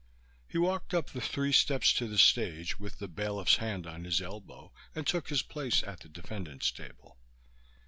[0.47, 4.19] He walked up the three steps to the stage, with the bailiff's hand on his
[4.19, 7.19] elbow, and took his place at the defendant's table.